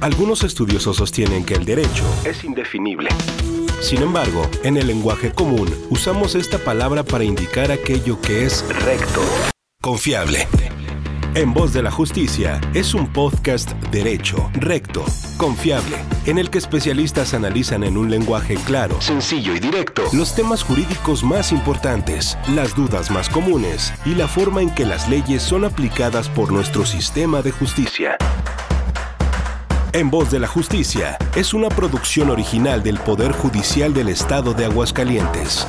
Algunos 0.00 0.44
estudiosos 0.44 0.96
sostienen 0.96 1.44
que 1.44 1.54
el 1.54 1.64
derecho 1.64 2.04
es 2.24 2.44
indefinible. 2.44 3.08
Sin 3.80 4.00
embargo, 4.00 4.48
en 4.62 4.76
el 4.76 4.86
lenguaje 4.86 5.32
común 5.32 5.68
usamos 5.90 6.36
esta 6.36 6.58
palabra 6.58 7.02
para 7.02 7.24
indicar 7.24 7.72
aquello 7.72 8.20
que 8.20 8.44
es 8.44 8.64
recto, 8.84 9.20
confiable. 9.80 10.46
En 11.34 11.52
Voz 11.52 11.72
de 11.72 11.82
la 11.82 11.90
Justicia 11.90 12.60
es 12.74 12.94
un 12.94 13.12
podcast 13.12 13.72
derecho, 13.90 14.50
recto, 14.54 15.04
confiable, 15.36 15.96
en 16.26 16.38
el 16.38 16.48
que 16.48 16.58
especialistas 16.58 17.34
analizan 17.34 17.82
en 17.82 17.96
un 17.96 18.08
lenguaje 18.08 18.54
claro, 18.54 19.00
sencillo 19.00 19.54
y 19.54 19.60
directo 19.60 20.04
los 20.12 20.34
temas 20.34 20.62
jurídicos 20.62 21.24
más 21.24 21.50
importantes, 21.50 22.38
las 22.54 22.74
dudas 22.74 23.10
más 23.10 23.28
comunes 23.28 23.92
y 24.06 24.14
la 24.14 24.28
forma 24.28 24.62
en 24.62 24.70
que 24.70 24.86
las 24.86 25.08
leyes 25.08 25.42
son 25.42 25.64
aplicadas 25.64 26.28
por 26.28 26.52
nuestro 26.52 26.86
sistema 26.86 27.42
de 27.42 27.50
justicia. 27.50 28.16
En 29.94 30.10
Voz 30.10 30.30
de 30.30 30.38
la 30.38 30.46
Justicia 30.46 31.16
es 31.34 31.54
una 31.54 31.70
producción 31.70 32.28
original 32.28 32.82
del 32.82 32.98
Poder 32.98 33.32
Judicial 33.32 33.94
del 33.94 34.08
Estado 34.08 34.52
de 34.52 34.66
Aguascalientes. 34.66 35.66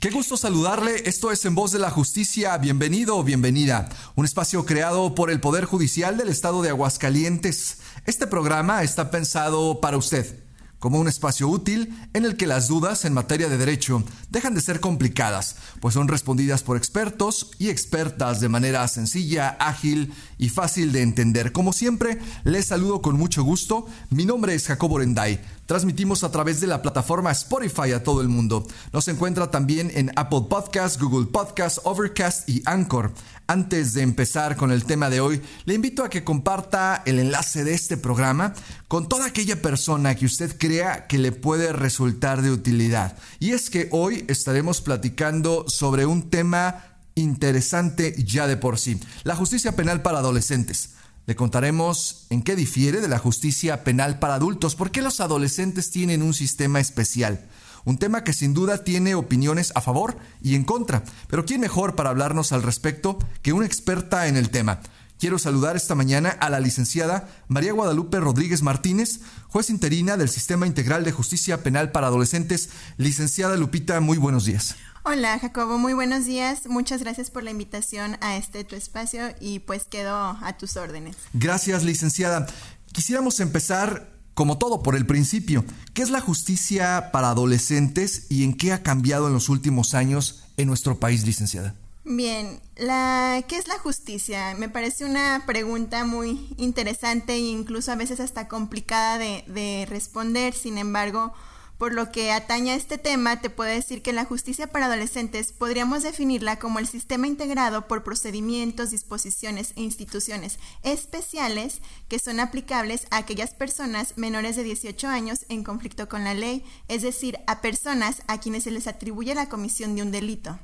Qué 0.00 0.10
gusto 0.10 0.38
saludarle, 0.38 1.02
esto 1.04 1.30
es 1.30 1.44
En 1.44 1.54
Voz 1.54 1.72
de 1.72 1.78
la 1.78 1.90
Justicia, 1.90 2.56
bienvenido 2.56 3.18
o 3.18 3.24
bienvenida, 3.24 3.90
un 4.14 4.24
espacio 4.24 4.64
creado 4.64 5.14
por 5.14 5.30
el 5.30 5.38
Poder 5.40 5.66
Judicial 5.66 6.16
del 6.16 6.30
Estado 6.30 6.62
de 6.62 6.70
Aguascalientes. 6.70 7.80
Este 8.06 8.26
programa 8.26 8.82
está 8.82 9.10
pensado 9.10 9.78
para 9.82 9.98
usted 9.98 10.45
como 10.78 10.98
un 10.98 11.08
espacio 11.08 11.48
útil 11.48 11.94
en 12.12 12.24
el 12.24 12.36
que 12.36 12.46
las 12.46 12.68
dudas 12.68 13.04
en 13.04 13.14
materia 13.14 13.48
de 13.48 13.58
derecho 13.58 14.04
dejan 14.30 14.54
de 14.54 14.60
ser 14.60 14.80
complicadas, 14.80 15.56
pues 15.80 15.94
son 15.94 16.08
respondidas 16.08 16.62
por 16.62 16.76
expertos 16.76 17.50
y 17.58 17.68
expertas 17.68 18.40
de 18.40 18.48
manera 18.48 18.86
sencilla, 18.88 19.48
ágil 19.60 20.12
y 20.38 20.48
fácil 20.48 20.92
de 20.92 21.02
entender. 21.02 21.52
Como 21.52 21.72
siempre, 21.72 22.18
les 22.44 22.66
saludo 22.66 23.02
con 23.02 23.16
mucho 23.16 23.42
gusto. 23.42 23.86
Mi 24.10 24.24
nombre 24.24 24.54
es 24.54 24.66
Jacobo 24.66 24.98
Renday. 24.98 25.40
Transmitimos 25.66 26.22
a 26.22 26.30
través 26.30 26.60
de 26.60 26.68
la 26.68 26.80
plataforma 26.80 27.32
Spotify 27.32 27.92
a 27.92 28.02
todo 28.04 28.20
el 28.20 28.28
mundo. 28.28 28.66
Nos 28.92 29.08
encuentra 29.08 29.50
también 29.50 29.90
en 29.94 30.12
Apple 30.14 30.46
Podcasts, 30.48 30.98
Google 30.98 31.26
Podcasts, 31.26 31.80
Overcast 31.82 32.48
y 32.48 32.62
Anchor. 32.64 33.12
Antes 33.48 33.92
de 33.92 34.02
empezar 34.02 34.56
con 34.56 34.70
el 34.70 34.84
tema 34.84 35.10
de 35.10 35.20
hoy, 35.20 35.42
le 35.64 35.74
invito 35.74 36.04
a 36.04 36.08
que 36.08 36.24
comparta 36.24 37.02
el 37.04 37.18
enlace 37.18 37.64
de 37.64 37.74
este 37.74 37.96
programa 37.96 38.54
con 38.86 39.08
toda 39.08 39.26
aquella 39.26 39.60
persona 39.60 40.14
que 40.14 40.26
usted 40.26 40.56
crea 40.56 41.06
que 41.08 41.18
le 41.18 41.32
puede 41.32 41.72
resultar 41.72 42.42
de 42.42 42.52
utilidad. 42.52 43.16
Y 43.40 43.50
es 43.50 43.68
que 43.68 43.88
hoy 43.90 44.24
estaremos 44.28 44.80
platicando 44.80 45.64
sobre 45.68 46.06
un 46.06 46.30
tema 46.30 46.96
interesante 47.16 48.14
ya 48.18 48.46
de 48.46 48.56
por 48.56 48.78
sí, 48.78 49.00
la 49.24 49.34
justicia 49.34 49.74
penal 49.74 50.02
para 50.02 50.18
adolescentes. 50.18 50.90
Le 51.26 51.34
contaremos 51.34 52.26
en 52.30 52.42
qué 52.42 52.54
difiere 52.54 53.00
de 53.00 53.08
la 53.08 53.18
justicia 53.18 53.82
penal 53.82 54.20
para 54.20 54.36
adultos, 54.36 54.76
por 54.76 54.92
qué 54.92 55.02
los 55.02 55.18
adolescentes 55.20 55.90
tienen 55.90 56.22
un 56.22 56.34
sistema 56.34 56.78
especial. 56.78 57.48
Un 57.84 57.98
tema 57.98 58.22
que 58.22 58.32
sin 58.32 58.54
duda 58.54 58.84
tiene 58.84 59.16
opiniones 59.16 59.72
a 59.74 59.80
favor 59.80 60.16
y 60.40 60.54
en 60.54 60.62
contra, 60.62 61.02
pero 61.28 61.44
¿quién 61.44 61.60
mejor 61.60 61.96
para 61.96 62.10
hablarnos 62.10 62.52
al 62.52 62.62
respecto 62.62 63.18
que 63.42 63.52
una 63.52 63.66
experta 63.66 64.28
en 64.28 64.36
el 64.36 64.50
tema? 64.50 64.80
Quiero 65.18 65.38
saludar 65.38 65.76
esta 65.76 65.94
mañana 65.94 66.28
a 66.28 66.48
la 66.48 66.60
licenciada 66.60 67.28
María 67.48 67.72
Guadalupe 67.72 68.20
Rodríguez 68.20 68.62
Martínez, 68.62 69.20
juez 69.48 69.70
interina 69.70 70.16
del 70.16 70.28
Sistema 70.28 70.66
Integral 70.66 71.04
de 71.04 71.12
Justicia 71.12 71.62
Penal 71.62 71.90
para 71.90 72.08
Adolescentes. 72.08 72.68
Licenciada 72.98 73.56
Lupita, 73.56 73.98
muy 74.00 74.18
buenos 74.18 74.44
días. 74.44 74.76
Hola 75.08 75.38
Jacobo, 75.38 75.78
muy 75.78 75.92
buenos 75.92 76.24
días. 76.24 76.66
Muchas 76.66 77.00
gracias 77.00 77.30
por 77.30 77.44
la 77.44 77.52
invitación 77.52 78.18
a 78.20 78.36
este 78.36 78.64
tu 78.64 78.74
espacio 78.74 79.36
y 79.38 79.60
pues 79.60 79.84
quedo 79.84 80.16
a 80.16 80.56
tus 80.58 80.76
órdenes. 80.76 81.14
Gracias, 81.32 81.84
licenciada. 81.84 82.48
Quisiéramos 82.90 83.38
empezar 83.38 84.10
como 84.34 84.58
todo, 84.58 84.82
por 84.82 84.96
el 84.96 85.06
principio, 85.06 85.64
¿qué 85.94 86.02
es 86.02 86.10
la 86.10 86.20
justicia 86.20 87.10
para 87.12 87.30
adolescentes 87.30 88.26
y 88.30 88.42
en 88.42 88.56
qué 88.56 88.72
ha 88.72 88.82
cambiado 88.82 89.28
en 89.28 89.32
los 89.32 89.48
últimos 89.48 89.94
años 89.94 90.42
en 90.56 90.66
nuestro 90.66 90.98
país, 90.98 91.24
licenciada? 91.24 91.76
Bien, 92.02 92.60
la, 92.74 93.44
¿qué 93.46 93.58
es 93.58 93.68
la 93.68 93.78
justicia? 93.78 94.56
Me 94.58 94.68
parece 94.68 95.04
una 95.04 95.44
pregunta 95.46 96.04
muy 96.04 96.52
interesante 96.56 97.34
e 97.34 97.38
incluso 97.38 97.92
a 97.92 97.96
veces 97.96 98.18
hasta 98.18 98.48
complicada 98.48 99.18
de, 99.18 99.44
de 99.46 99.86
responder. 99.88 100.52
Sin 100.52 100.78
embargo, 100.78 101.32
por 101.78 101.92
lo 101.92 102.10
que 102.10 102.32
atañe 102.32 102.72
a 102.72 102.74
este 102.74 102.96
tema, 102.96 103.40
te 103.40 103.50
puedo 103.50 103.70
decir 103.70 104.02
que 104.02 104.12
la 104.12 104.24
justicia 104.24 104.66
para 104.66 104.86
adolescentes 104.86 105.52
podríamos 105.52 106.02
definirla 106.02 106.58
como 106.58 106.78
el 106.78 106.86
sistema 106.86 107.26
integrado 107.26 107.86
por 107.86 108.02
procedimientos, 108.02 108.90
disposiciones 108.90 109.72
e 109.76 109.82
instituciones 109.82 110.58
especiales 110.82 111.82
que 112.08 112.18
son 112.18 112.40
aplicables 112.40 113.06
a 113.10 113.18
aquellas 113.18 113.52
personas 113.52 114.14
menores 114.16 114.56
de 114.56 114.64
18 114.64 115.06
años 115.08 115.44
en 115.48 115.64
conflicto 115.64 116.08
con 116.08 116.24
la 116.24 116.34
ley, 116.34 116.64
es 116.88 117.02
decir, 117.02 117.38
a 117.46 117.60
personas 117.60 118.22
a 118.26 118.40
quienes 118.40 118.64
se 118.64 118.70
les 118.70 118.86
atribuye 118.86 119.34
la 119.34 119.48
comisión 119.48 119.94
de 119.94 120.02
un 120.02 120.10
delito. 120.10 120.58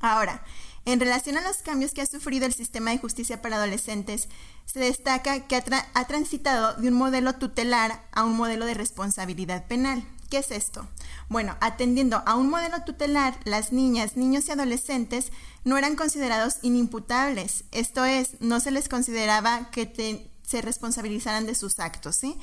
Ahora, 0.00 0.44
en 0.84 1.00
relación 1.00 1.36
a 1.36 1.42
los 1.42 1.58
cambios 1.58 1.92
que 1.92 2.00
ha 2.00 2.06
sufrido 2.06 2.46
el 2.46 2.54
sistema 2.54 2.92
de 2.92 2.98
justicia 2.98 3.42
para 3.42 3.56
adolescentes, 3.56 4.28
se 4.64 4.78
destaca 4.78 5.46
que 5.48 5.56
ha, 5.56 5.64
ha 5.94 6.06
transitado 6.06 6.80
de 6.80 6.88
un 6.88 6.94
modelo 6.94 7.34
tutelar 7.34 8.06
a 8.12 8.24
un 8.24 8.36
modelo 8.36 8.64
de 8.64 8.74
responsabilidad 8.74 9.66
penal. 9.66 10.02
¿Qué 10.28 10.38
es 10.38 10.50
esto? 10.50 10.86
Bueno, 11.30 11.56
atendiendo 11.60 12.22
a 12.26 12.36
un 12.36 12.50
modelo 12.50 12.82
tutelar, 12.84 13.38
las 13.44 13.72
niñas, 13.72 14.16
niños 14.16 14.46
y 14.48 14.52
adolescentes 14.52 15.32
no 15.64 15.78
eran 15.78 15.96
considerados 15.96 16.58
inimputables. 16.60 17.64
Esto 17.72 18.04
es, 18.04 18.38
no 18.40 18.60
se 18.60 18.70
les 18.70 18.90
consideraba 18.90 19.70
que 19.70 20.30
se 20.42 20.60
responsabilizaran 20.60 21.46
de 21.46 21.54
sus 21.54 21.78
actos, 21.80 22.16
¿sí? 22.16 22.36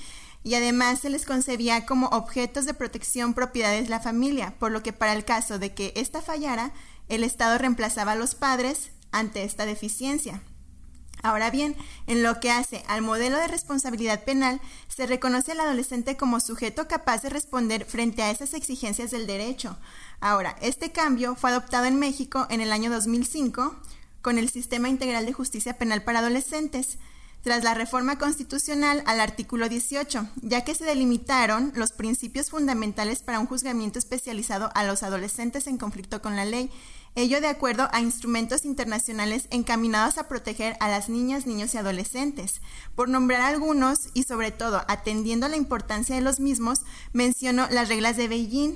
Y 0.43 0.55
además 0.55 0.99
se 0.99 1.11
les 1.11 1.25
concebía 1.25 1.85
como 1.85 2.07
objetos 2.07 2.65
de 2.65 2.73
protección 2.73 3.35
propiedades 3.35 3.83
de 3.83 3.89
la 3.89 3.99
familia, 3.99 4.55
por 4.59 4.71
lo 4.71 4.81
que 4.81 4.93
para 4.93 5.13
el 5.13 5.23
caso 5.23 5.59
de 5.59 5.75
que 5.75 5.93
ésta 5.95 6.21
fallara, 6.21 6.71
el 7.07 7.23
Estado 7.23 7.57
reemplazaba 7.59 8.13
a 8.13 8.15
los 8.15 8.33
padres 8.33 8.91
ante 9.11 9.43
esta 9.43 9.65
deficiencia. 9.67 10.41
Ahora 11.23 11.49
bien, 11.49 11.75
en 12.07 12.23
lo 12.23 12.39
que 12.39 12.51
hace 12.51 12.83
al 12.87 13.01
modelo 13.01 13.37
de 13.37 13.47
responsabilidad 13.47 14.23
penal, 14.23 14.61
se 14.87 15.07
reconoce 15.07 15.53
al 15.53 15.59
adolescente 15.59 16.17
como 16.17 16.39
sujeto 16.39 16.87
capaz 16.87 17.21
de 17.21 17.29
responder 17.29 17.85
frente 17.85 18.21
a 18.21 18.31
esas 18.31 18.53
exigencias 18.53 19.11
del 19.11 19.27
derecho. 19.27 19.77
Ahora, 20.19 20.55
este 20.61 20.91
cambio 20.91 21.35
fue 21.35 21.49
adoptado 21.49 21.85
en 21.85 21.99
México 21.99 22.47
en 22.49 22.61
el 22.61 22.71
año 22.71 22.91
2005 22.91 23.75
con 24.21 24.37
el 24.37 24.49
Sistema 24.49 24.89
Integral 24.89 25.25
de 25.25 25.33
Justicia 25.33 25.77
Penal 25.77 26.03
para 26.03 26.19
Adolescentes, 26.19 26.97
tras 27.45 27.63
la 27.63 27.75
reforma 27.75 28.17
constitucional 28.17 29.03
al 29.05 29.19
artículo 29.19 29.69
18, 29.69 30.27
ya 30.41 30.63
que 30.63 30.73
se 30.73 30.83
delimitaron 30.83 31.71
los 31.75 31.91
principios 31.91 32.49
fundamentales 32.49 33.21
para 33.21 33.39
un 33.39 33.45
juzgamiento 33.45 33.99
especializado 33.99 34.71
a 34.73 34.83
los 34.83 35.03
adolescentes 35.03 35.67
en 35.67 35.77
conflicto 35.77 36.23
con 36.23 36.35
la 36.35 36.43
ley 36.43 36.71
ello 37.15 37.41
de 37.41 37.47
acuerdo 37.47 37.87
a 37.91 38.01
instrumentos 38.01 38.65
internacionales 38.65 39.47
encaminados 39.49 40.17
a 40.17 40.27
proteger 40.27 40.75
a 40.79 40.89
las 40.89 41.09
niñas, 41.09 41.45
niños 41.45 41.73
y 41.73 41.77
adolescentes. 41.77 42.61
Por 42.93 43.09
nombrar 43.09 43.41
algunos 43.41 44.09
y 44.13 44.23
sobre 44.23 44.51
todo 44.51 44.83
atendiendo 44.87 45.45
a 45.45 45.49
la 45.49 45.55
importancia 45.55 46.15
de 46.15 46.21
los 46.21 46.39
mismos, 46.39 46.81
menciono 47.13 47.67
las 47.71 47.87
reglas 47.87 48.17
de 48.17 48.27
Beijing, 48.27 48.75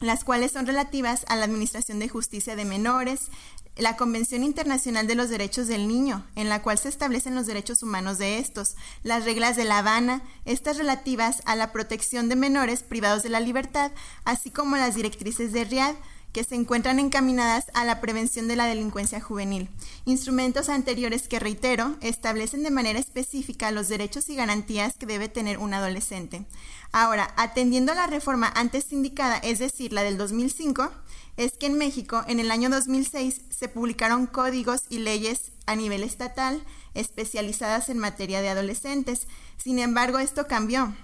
las 0.00 0.24
cuales 0.24 0.50
son 0.50 0.66
relativas 0.66 1.24
a 1.28 1.36
la 1.36 1.44
Administración 1.44 2.00
de 2.00 2.08
Justicia 2.08 2.56
de 2.56 2.64
Menores, 2.64 3.30
la 3.76 3.96
Convención 3.96 4.42
Internacional 4.42 5.06
de 5.06 5.14
los 5.14 5.30
Derechos 5.30 5.66
del 5.66 5.88
Niño, 5.88 6.26
en 6.34 6.48
la 6.48 6.60
cual 6.60 6.78
se 6.78 6.88
establecen 6.88 7.34
los 7.34 7.46
derechos 7.46 7.82
humanos 7.82 8.18
de 8.18 8.38
estos, 8.38 8.76
las 9.02 9.24
reglas 9.24 9.56
de 9.56 9.64
La 9.64 9.78
Habana, 9.78 10.22
estas 10.44 10.76
relativas 10.76 11.40
a 11.46 11.56
la 11.56 11.72
protección 11.72 12.28
de 12.28 12.36
menores 12.36 12.82
privados 12.82 13.22
de 13.22 13.30
la 13.30 13.40
libertad, 13.40 13.92
así 14.24 14.50
como 14.50 14.76
las 14.76 14.94
directrices 14.94 15.52
de 15.52 15.64
Riad, 15.64 15.94
que 16.32 16.44
se 16.44 16.54
encuentran 16.54 16.98
encaminadas 16.98 17.70
a 17.74 17.84
la 17.84 18.00
prevención 18.00 18.48
de 18.48 18.56
la 18.56 18.66
delincuencia 18.66 19.20
juvenil. 19.20 19.68
Instrumentos 20.04 20.68
anteriores 20.68 21.28
que, 21.28 21.38
reitero, 21.38 21.96
establecen 22.00 22.62
de 22.62 22.70
manera 22.70 22.98
específica 22.98 23.70
los 23.70 23.88
derechos 23.88 24.28
y 24.28 24.36
garantías 24.36 24.96
que 24.96 25.06
debe 25.06 25.28
tener 25.28 25.58
un 25.58 25.74
adolescente. 25.74 26.46
Ahora, 26.90 27.32
atendiendo 27.36 27.92
a 27.92 27.96
la 27.96 28.06
reforma 28.06 28.52
antes 28.54 28.92
indicada, 28.92 29.36
es 29.38 29.58
decir, 29.58 29.92
la 29.92 30.02
del 30.02 30.16
2005, 30.16 30.90
es 31.36 31.52
que 31.52 31.66
en 31.66 31.78
México, 31.78 32.24
en 32.26 32.40
el 32.40 32.50
año 32.50 32.68
2006, 32.68 33.42
se 33.48 33.68
publicaron 33.68 34.26
códigos 34.26 34.82
y 34.88 34.98
leyes 34.98 35.52
a 35.66 35.76
nivel 35.76 36.02
estatal 36.02 36.62
especializadas 36.94 37.88
en 37.88 37.98
materia 37.98 38.42
de 38.42 38.50
adolescentes. 38.50 39.26
Sin 39.56 39.78
embargo, 39.78 40.18
esto 40.18 40.46
cambió 40.46 40.94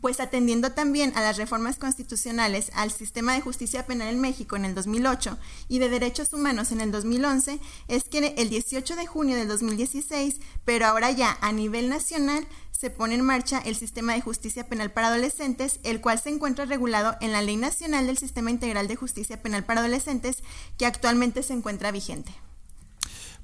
pues 0.00 0.20
atendiendo 0.20 0.72
también 0.72 1.12
a 1.16 1.20
las 1.20 1.36
reformas 1.36 1.78
constitucionales 1.78 2.70
al 2.74 2.90
sistema 2.90 3.34
de 3.34 3.40
justicia 3.40 3.86
penal 3.86 4.08
en 4.08 4.20
México 4.20 4.56
en 4.56 4.64
el 4.64 4.74
2008 4.74 5.38
y 5.68 5.78
de 5.78 5.88
derechos 5.88 6.32
humanos 6.32 6.72
en 6.72 6.80
el 6.80 6.90
2011, 6.90 7.60
es 7.88 8.04
que 8.04 8.34
el 8.36 8.48
18 8.48 8.96
de 8.96 9.06
junio 9.06 9.36
del 9.36 9.48
2016, 9.48 10.40
pero 10.64 10.86
ahora 10.86 11.10
ya 11.10 11.36
a 11.40 11.52
nivel 11.52 11.88
nacional, 11.88 12.46
se 12.82 12.90
pone 12.90 13.14
en 13.14 13.20
marcha 13.20 13.60
el 13.60 13.76
sistema 13.76 14.14
de 14.14 14.20
justicia 14.20 14.66
penal 14.66 14.90
para 14.90 15.06
adolescentes, 15.06 15.78
el 15.84 16.00
cual 16.00 16.18
se 16.18 16.30
encuentra 16.30 16.64
regulado 16.64 17.16
en 17.20 17.30
la 17.30 17.40
Ley 17.40 17.56
Nacional 17.56 18.08
del 18.08 18.18
Sistema 18.18 18.50
Integral 18.50 18.88
de 18.88 18.96
Justicia 18.96 19.40
Penal 19.40 19.64
para 19.64 19.82
Adolescentes, 19.82 20.42
que 20.78 20.86
actualmente 20.86 21.44
se 21.44 21.52
encuentra 21.52 21.92
vigente. 21.92 22.32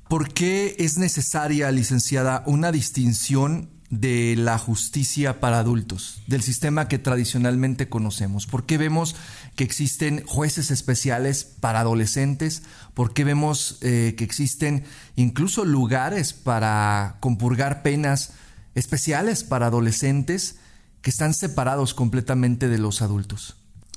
¿Por 0.09 0.33
qué 0.33 0.75
es 0.81 0.99
necesaria, 0.99 1.71
licenciada, 1.71 2.43
una 2.47 2.73
distinción 2.73 3.78
de 3.90 4.35
la 4.37 4.58
justicia 4.58 5.40
para 5.40 5.58
adultos, 5.58 6.23
del 6.26 6.43
sistema 6.43 6.88
que 6.88 6.99
tradicionalmente 6.99 7.88
conocemos? 7.88 8.46
¿Por 8.46 8.67
qué 8.67 8.79
vemos 8.79 9.17
que 9.56 9.64
existen 9.64 10.25
jueces 10.26 10.70
especiales 10.70 11.44
para 11.44 11.81
adolescentes? 11.81 12.62
¿Por 12.94 13.14
qué 13.14 13.25
vemos 13.25 13.79
eh, 13.81 14.14
que 14.17 14.25
existen 14.25 14.85
incluso 15.17 15.64
lugares 15.64 16.32
para 16.32 17.17
compurgar 17.20 17.82
penas 17.82 18.32
especiales 18.75 19.44
para 19.44 19.67
adolescentes 19.67 20.56
que 21.02 21.11
están 21.11 21.34
separados 21.34 21.94
completamente 21.94 22.69
de 22.69 22.79
los 22.79 23.02
adultos? 23.02 23.56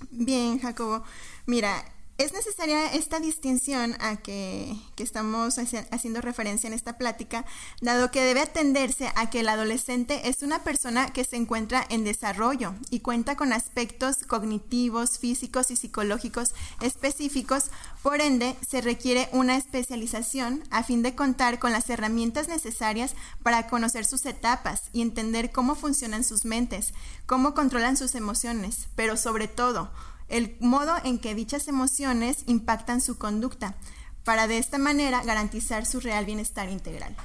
Bien, 0.09 0.59
Jacobo. 0.59 1.03
Mira, 1.45 1.83
es 2.21 2.33
necesaria 2.33 2.94
esta 2.94 3.19
distinción 3.19 3.95
a 4.00 4.18
que, 4.18 4.75
estamos 4.97 5.57
haciendo 5.57 6.21
referencia 6.21 6.68
en 6.68 6.73
esta 6.73 7.00
plática, 7.00 7.44
dado 7.81 8.12
que 8.12 8.21
debe 8.21 8.41
atenderse 8.41 9.12
a 9.15 9.31
que 9.31 9.39
el 9.39 9.50
adolescente 9.50 10.29
es 10.29 10.44
una 10.44 10.63
persona 10.63 11.12
que 11.12 11.23
se 11.23 11.38
encuentra 11.38 11.83
en 11.89 12.03
desarrollo 12.03 12.75
y 12.91 13.00
cuenta 13.00 13.35
con 13.35 13.51
aspectos 13.51 14.18
cognitivos, 14.18 15.18
físicos 15.18 15.71
y 15.71 15.75
psicológicos 15.75 16.53
específicos, 16.81 17.71
por 18.03 18.21
ende 18.21 18.56
se 18.68 18.81
requiere 18.81 19.27
una 19.31 19.57
especialización 19.57 20.63
a 20.69 20.83
fin 20.83 21.01
de 21.01 21.15
contar 21.15 21.57
con 21.57 21.71
las 21.71 21.89
herramientas 21.89 22.47
necesarias 22.47 23.15
para 23.41 23.68
conocer 23.68 24.06
sus 24.06 24.27
etapas 24.27 24.83
y 24.94 25.01
entender 25.01 25.51
cómo 25.51 25.73
funcionan 25.73 26.23
sus 26.23 26.45
mentes, 26.45 26.94
cómo 27.25 27.56
controlan 27.56 27.97
sus 27.97 28.13
emociones, 28.13 28.88
pero 28.95 29.18
sobre 29.18 29.47
todo, 29.47 29.89
el 30.31 30.56
modo 30.60 30.94
en 31.04 31.19
que 31.19 31.36
dichas 31.36 31.68
emociones 31.68 32.44
impactan 32.48 33.01
su 33.01 33.18
conducta, 33.18 33.75
para 34.24 34.48
de 34.48 34.57
esta 34.57 34.78
manera 34.78 35.24
garantizar 35.24 35.86
su 35.86 36.00
real 36.00 36.25
bienestar 36.25 36.69
integral. 36.69 37.16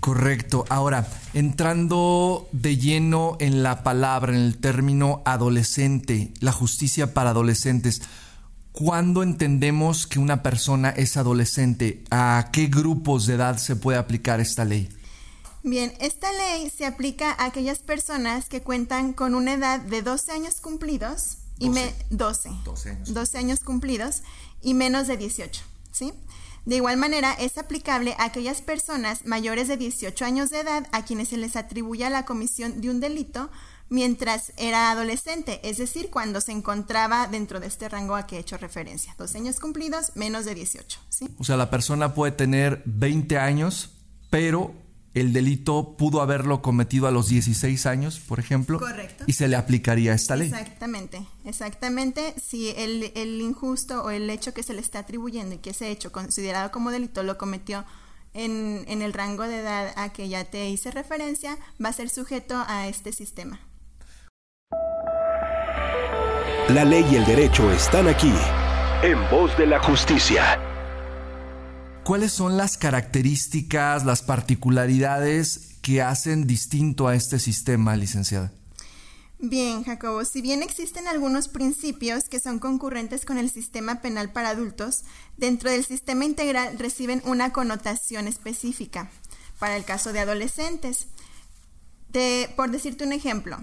Correcto. 0.00 0.64
Ahora, 0.68 1.08
entrando 1.34 2.48
de 2.52 2.76
lleno 2.76 3.36
en 3.40 3.62
la 3.62 3.82
palabra, 3.82 4.32
en 4.32 4.38
el 4.38 4.58
término 4.58 5.22
adolescente, 5.24 6.32
la 6.40 6.52
justicia 6.52 7.14
para 7.14 7.30
adolescentes, 7.30 8.02
¿cuándo 8.70 9.24
entendemos 9.24 10.06
que 10.06 10.20
una 10.20 10.42
persona 10.42 10.90
es 10.90 11.16
adolescente? 11.16 12.04
¿A 12.10 12.50
qué 12.52 12.66
grupos 12.68 13.26
de 13.26 13.34
edad 13.34 13.58
se 13.58 13.74
puede 13.74 13.98
aplicar 13.98 14.40
esta 14.40 14.64
ley? 14.64 14.88
Bien, 15.64 15.92
esta 15.98 16.30
ley 16.30 16.70
se 16.70 16.86
aplica 16.86 17.32
a 17.32 17.46
aquellas 17.46 17.80
personas 17.80 18.48
que 18.48 18.62
cuentan 18.62 19.12
con 19.12 19.34
una 19.34 19.54
edad 19.54 19.80
de 19.80 20.02
12 20.02 20.30
años 20.30 20.60
cumplidos 20.60 21.38
y 21.58 21.70
12. 22.10 22.50
12, 23.06 23.38
años. 23.38 23.60
cumplidos 23.60 24.22
y 24.62 24.74
menos 24.74 25.06
de 25.06 25.16
18, 25.16 25.62
¿sí? 25.92 26.12
De 26.64 26.76
igual 26.76 26.98
manera, 26.98 27.32
es 27.32 27.56
aplicable 27.56 28.14
a 28.18 28.24
aquellas 28.24 28.60
personas 28.60 29.24
mayores 29.24 29.68
de 29.68 29.76
18 29.76 30.24
años 30.24 30.50
de 30.50 30.60
edad 30.60 30.86
a 30.92 31.04
quienes 31.04 31.28
se 31.28 31.38
les 31.38 31.56
atribuye 31.56 32.08
la 32.10 32.24
comisión 32.24 32.80
de 32.80 32.90
un 32.90 33.00
delito 33.00 33.50
mientras 33.88 34.52
era 34.56 34.90
adolescente, 34.90 35.60
es 35.62 35.78
decir, 35.78 36.10
cuando 36.10 36.40
se 36.40 36.52
encontraba 36.52 37.26
dentro 37.26 37.58
de 37.58 37.68
este 37.68 37.88
rango 37.88 38.16
a 38.16 38.26
que 38.26 38.36
he 38.36 38.40
hecho 38.40 38.58
referencia. 38.58 39.14
12 39.16 39.38
años 39.38 39.60
cumplidos, 39.60 40.12
menos 40.14 40.44
de 40.44 40.54
18, 40.54 41.00
¿sí? 41.08 41.28
O 41.38 41.44
sea, 41.44 41.56
la 41.56 41.70
persona 41.70 42.12
puede 42.12 42.32
tener 42.32 42.82
20 42.84 43.38
años, 43.38 43.90
pero 44.28 44.74
el 45.14 45.32
delito 45.32 45.96
pudo 45.96 46.20
haberlo 46.20 46.62
cometido 46.62 47.06
a 47.06 47.10
los 47.10 47.28
16 47.28 47.86
años, 47.86 48.20
por 48.20 48.40
ejemplo, 48.40 48.78
Correcto. 48.78 49.24
y 49.26 49.32
se 49.32 49.48
le 49.48 49.56
aplicaría 49.56 50.12
esta 50.12 50.36
ley. 50.36 50.48
Exactamente, 50.48 51.26
exactamente. 51.44 52.34
Si 52.40 52.70
el, 52.76 53.12
el, 53.14 53.40
injusto 53.40 54.02
o 54.04 54.10
el 54.10 54.28
hecho 54.30 54.54
que 54.54 54.62
se 54.62 54.74
le 54.74 54.80
está 54.80 55.00
atribuyendo 55.00 55.54
y 55.54 55.58
que 55.58 55.70
ese 55.70 55.90
hecho 55.90 56.12
considerado 56.12 56.70
como 56.70 56.90
delito 56.90 57.22
lo 57.22 57.38
cometió 57.38 57.84
en, 58.34 58.84
en 58.86 59.02
el 59.02 59.12
rango 59.12 59.44
de 59.44 59.60
edad 59.60 59.92
a 59.96 60.12
que 60.12 60.28
ya 60.28 60.44
te 60.44 60.68
hice 60.68 60.90
referencia, 60.90 61.58
va 61.82 61.88
a 61.88 61.92
ser 61.92 62.10
sujeto 62.10 62.62
a 62.66 62.88
este 62.88 63.12
sistema. 63.12 63.60
La 66.68 66.84
ley 66.84 67.06
y 67.10 67.16
el 67.16 67.24
derecho 67.24 67.72
están 67.72 68.08
aquí, 68.08 68.32
en 69.02 69.18
voz 69.30 69.56
de 69.56 69.66
la 69.66 69.82
justicia. 69.82 70.67
¿Cuáles 72.08 72.32
son 72.32 72.56
las 72.56 72.78
características, 72.78 74.06
las 74.06 74.22
particularidades 74.22 75.76
que 75.82 76.00
hacen 76.00 76.46
distinto 76.46 77.06
a 77.06 77.14
este 77.14 77.38
sistema, 77.38 77.96
licenciada? 77.96 78.50
Bien, 79.38 79.84
Jacobo, 79.84 80.24
si 80.24 80.40
bien 80.40 80.62
existen 80.62 81.06
algunos 81.06 81.48
principios 81.48 82.30
que 82.30 82.40
son 82.40 82.60
concurrentes 82.60 83.26
con 83.26 83.36
el 83.36 83.50
sistema 83.50 84.00
penal 84.00 84.32
para 84.32 84.48
adultos, 84.48 85.04
dentro 85.36 85.70
del 85.70 85.84
sistema 85.84 86.24
integral 86.24 86.78
reciben 86.78 87.20
una 87.26 87.52
connotación 87.52 88.26
específica 88.26 89.10
para 89.58 89.76
el 89.76 89.84
caso 89.84 90.14
de 90.14 90.20
adolescentes. 90.20 91.08
por 92.56 92.70
decirte 92.70 93.04
un 93.04 93.12
ejemplo, 93.12 93.58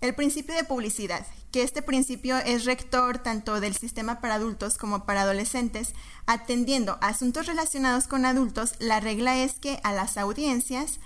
el 0.00 0.14
principio 0.14 0.54
de 0.54 0.64
publicidad, 0.64 1.26
que 1.52 1.62
este 1.62 1.80
principio 1.80 2.36
es 2.38 2.64
rector 2.64 3.18
tanto 3.18 3.60
del 3.60 3.74
sistema 3.74 4.20
para 4.20 4.34
adultos 4.34 4.76
como 4.76 5.04
para 5.06 5.22
adolescentes, 5.22 5.94
atendiendo 6.26 6.98
asuntos 7.00 7.46
relacionados 7.46 8.06
con 8.06 8.26
adultos, 8.26 8.74
la 8.78 9.00
regla 9.00 9.38
es 9.38 9.58
que 9.58 9.80
a 9.82 9.92
las 9.92 10.18
audiencias 10.18 11.00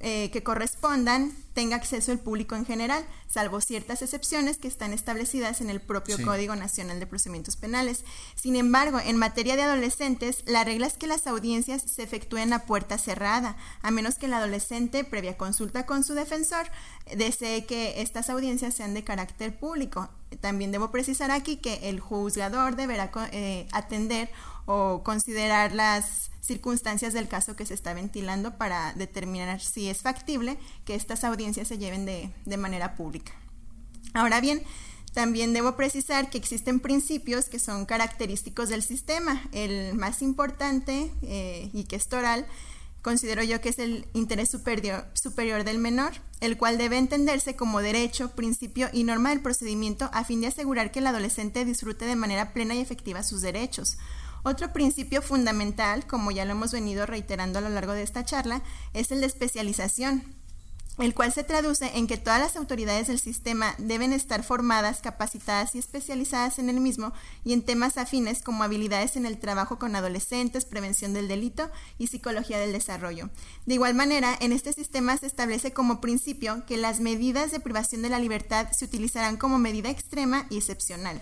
eh, 0.00 0.30
que 0.30 0.42
correspondan 0.42 1.32
tenga 1.52 1.76
acceso 1.76 2.10
el 2.10 2.18
público 2.18 2.54
en 2.54 2.64
general, 2.64 3.04
salvo 3.28 3.60
ciertas 3.60 4.00
excepciones 4.00 4.56
que 4.56 4.66
están 4.66 4.94
establecidas 4.94 5.60
en 5.60 5.68
el 5.68 5.80
propio 5.80 6.16
Código 6.24 6.56
Nacional 6.56 6.98
de 7.00 7.06
Procedimientos 7.06 7.56
Penales. 7.56 8.04
Sin 8.34 8.56
embargo, 8.56 8.98
en 8.98 9.18
materia 9.18 9.56
de 9.56 9.62
adolescentes, 9.62 10.42
la 10.46 10.64
regla 10.64 10.86
es 10.86 10.94
que 10.94 11.06
las 11.06 11.26
audiencias 11.26 11.82
se 11.82 12.02
efectúen 12.02 12.54
a 12.54 12.60
puerta 12.60 12.96
cerrada, 12.96 13.56
a 13.82 13.90
menos 13.90 14.14
que 14.16 14.24
el 14.24 14.32
adolescente, 14.32 15.04
previa 15.04 15.36
consulta 15.36 15.84
con 15.84 16.02
su 16.02 16.14
defensor, 16.14 16.66
desee 17.14 17.66
que 17.66 18.00
estas 18.00 18.30
audiencias 18.30 18.74
sean 18.74 18.94
de 18.94 19.04
carácter 19.04 19.58
público. 19.58 20.08
También 20.38 20.70
debo 20.70 20.90
precisar 20.90 21.30
aquí 21.30 21.56
que 21.56 21.88
el 21.88 22.00
juzgador 22.00 22.76
deberá 22.76 23.10
eh, 23.32 23.66
atender 23.72 24.30
o 24.66 25.02
considerar 25.02 25.72
las 25.74 26.30
circunstancias 26.40 27.12
del 27.12 27.28
caso 27.28 27.56
que 27.56 27.66
se 27.66 27.74
está 27.74 27.94
ventilando 27.94 28.56
para 28.56 28.92
determinar 28.94 29.60
si 29.60 29.88
es 29.88 30.02
factible 30.02 30.58
que 30.84 30.94
estas 30.94 31.24
audiencias 31.24 31.68
se 31.68 31.78
lleven 31.78 32.06
de, 32.06 32.56
manera 32.56 32.94
pública. 32.94 33.32
Ahora 34.14 34.40
bien, 34.40 34.62
también 35.12 35.52
debo 35.52 35.76
precisar 35.76 36.30
que 36.30 36.38
existen 36.38 36.80
principios 36.80 37.48
que 37.48 37.58
son 37.58 37.84
característicos 37.84 38.68
del 38.68 38.82
sistema. 38.82 39.42
El 39.52 39.94
más 39.94 40.22
importante 40.22 41.10
eh, 41.22 41.70
y 41.72 41.84
que 41.84 41.96
es 41.96 42.08
toral, 42.08 42.46
considero 43.02 43.42
yo 43.42 43.60
que 43.60 43.70
es 43.70 43.78
el 43.78 44.06
interés 44.12 44.50
superior, 44.50 45.64
del 45.64 45.78
menor, 45.78 46.12
el 46.40 46.56
cual 46.56 46.78
debe 46.78 46.98
entenderse 46.98 47.56
como 47.56 47.80
derecho, 47.80 48.34
principio 48.34 48.88
y 48.92 49.04
norma 49.04 49.30
del 49.30 49.40
procedimiento 49.40 50.10
a 50.12 50.24
fin 50.24 50.40
de 50.40 50.48
asegurar 50.48 50.90
que 50.92 50.98
el 50.98 51.06
adolescente 51.06 51.64
disfrute 51.64 52.04
de 52.04 52.16
manera 52.16 52.52
plena 52.52 52.74
y 52.74 52.80
efectiva 52.80 53.22
sus 53.22 53.40
derechos. 53.40 53.98
Otro 54.42 54.72
principio 54.72 55.20
fundamental, 55.20 56.06
como 56.06 56.30
ya 56.30 56.44
lo 56.44 56.52
hemos 56.52 56.72
venido 56.72 57.04
reiterando 57.04 57.58
a 57.58 57.62
lo 57.62 57.68
largo 57.68 57.92
de 57.92 58.02
esta 58.02 58.24
charla, 58.24 58.62
es 58.94 59.10
el 59.10 59.20
de 59.20 59.26
especialización, 59.26 60.39
el 60.98 61.14
cual 61.14 61.32
se 61.32 61.44
traduce 61.44 61.96
en 61.96 62.06
que 62.06 62.18
todas 62.18 62.40
las 62.40 62.56
autoridades 62.56 63.06
del 63.06 63.18
sistema 63.18 63.74
deben 63.78 64.12
estar 64.12 64.42
formadas, 64.42 65.00
capacitadas 65.00 65.74
y 65.74 65.78
especializadas 65.78 66.58
en 66.58 66.68
el 66.68 66.80
mismo 66.80 67.12
y 67.44 67.52
en 67.52 67.62
temas 67.62 67.96
afines 67.96 68.42
como 68.42 68.64
habilidades 68.64 69.16
en 69.16 69.24
el 69.24 69.38
trabajo 69.38 69.78
con 69.78 69.96
adolescentes, 69.96 70.64
prevención 70.64 71.14
del 71.14 71.28
delito 71.28 71.70
y 71.98 72.08
psicología 72.08 72.58
del 72.58 72.72
desarrollo. 72.72 73.30
De 73.66 73.74
igual 73.74 73.94
manera, 73.94 74.36
en 74.40 74.52
este 74.52 74.72
sistema 74.72 75.16
se 75.16 75.26
establece 75.26 75.72
como 75.72 76.00
principio 76.00 76.64
que 76.66 76.76
las 76.76 77.00
medidas 77.00 77.50
de 77.50 77.60
privación 77.60 78.02
de 78.02 78.10
la 78.10 78.18
libertad 78.18 78.68
se 78.72 78.84
utilizarán 78.84 79.36
como 79.36 79.58
medida 79.58 79.90
extrema 79.90 80.46
y 80.50 80.58
excepcional 80.58 81.20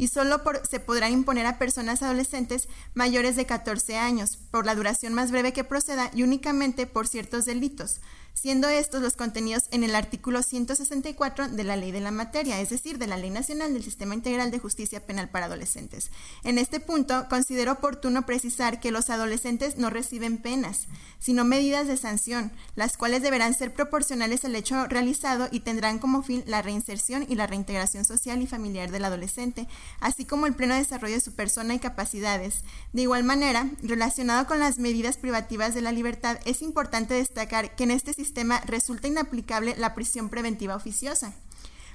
y 0.00 0.08
solo 0.08 0.40
se 0.66 0.80
podrá 0.80 1.10
imponer 1.10 1.44
a 1.44 1.58
personas 1.58 2.02
adolescentes 2.02 2.70
mayores 2.94 3.36
de 3.36 3.44
14 3.44 3.98
años 3.98 4.38
por 4.50 4.64
la 4.64 4.74
duración 4.74 5.12
más 5.12 5.30
breve 5.30 5.52
que 5.52 5.62
proceda 5.62 6.10
y 6.14 6.22
únicamente 6.22 6.86
por 6.86 7.06
ciertos 7.06 7.44
delitos 7.44 8.00
siendo 8.34 8.68
estos 8.68 9.02
los 9.02 9.16
contenidos 9.16 9.64
en 9.70 9.84
el 9.84 9.94
artículo 9.94 10.42
164 10.42 11.48
de 11.48 11.64
la 11.64 11.76
Ley 11.76 11.92
de 11.92 12.00
la 12.00 12.10
Materia, 12.10 12.60
es 12.60 12.70
decir, 12.70 12.98
de 12.98 13.06
la 13.06 13.16
Ley 13.16 13.30
Nacional 13.30 13.72
del 13.72 13.84
Sistema 13.84 14.14
Integral 14.14 14.50
de 14.50 14.58
Justicia 14.58 15.04
Penal 15.04 15.28
para 15.28 15.46
Adolescentes. 15.46 16.10
En 16.44 16.58
este 16.58 16.80
punto, 16.80 17.26
considero 17.28 17.72
oportuno 17.72 18.26
precisar 18.26 18.80
que 18.80 18.92
los 18.92 19.10
adolescentes 19.10 19.76
no 19.76 19.90
reciben 19.90 20.38
penas, 20.38 20.86
sino 21.18 21.44
medidas 21.44 21.86
de 21.86 21.96
sanción, 21.96 22.52
las 22.76 22.96
cuales 22.96 23.22
deberán 23.22 23.54
ser 23.54 23.74
proporcionales 23.74 24.44
al 24.44 24.56
hecho 24.56 24.86
realizado 24.86 25.48
y 25.50 25.60
tendrán 25.60 25.98
como 25.98 26.22
fin 26.22 26.42
la 26.46 26.62
reinserción 26.62 27.26
y 27.28 27.34
la 27.34 27.46
reintegración 27.46 28.04
social 28.04 28.40
y 28.42 28.46
familiar 28.46 28.90
del 28.90 29.04
adolescente, 29.04 29.68
así 30.00 30.24
como 30.24 30.46
el 30.46 30.54
pleno 30.54 30.74
desarrollo 30.74 31.14
de 31.14 31.20
su 31.20 31.32
persona 31.32 31.74
y 31.74 31.78
capacidades. 31.78 32.64
De 32.92 33.02
igual 33.02 33.24
manera, 33.24 33.70
relacionado 33.82 34.46
con 34.46 34.58
las 34.58 34.78
medidas 34.78 35.16
privativas 35.18 35.74
de 35.74 35.82
la 35.82 35.92
libertad, 35.92 36.38
es 36.44 36.62
importante 36.62 37.14
destacar 37.14 37.74
que 37.76 37.84
en 37.84 37.90
este 37.90 38.14
sistema 38.24 38.60
resulta 38.66 39.08
inaplicable 39.08 39.74
la 39.76 39.94
prisión 39.94 40.28
preventiva 40.28 40.76
oficiosa 40.76 41.34